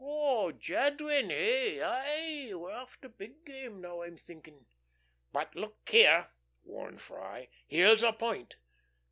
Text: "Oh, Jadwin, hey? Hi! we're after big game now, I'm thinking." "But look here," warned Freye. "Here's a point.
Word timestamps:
"Oh, 0.03 0.51
Jadwin, 0.53 1.29
hey? 1.29 1.77
Hi! 1.77 2.55
we're 2.55 2.71
after 2.71 3.07
big 3.07 3.45
game 3.45 3.81
now, 3.81 4.01
I'm 4.01 4.17
thinking." 4.17 4.65
"But 5.31 5.55
look 5.55 5.77
here," 5.89 6.31
warned 6.63 7.01
Freye. 7.01 7.49
"Here's 7.67 8.01
a 8.01 8.11
point. 8.11 8.55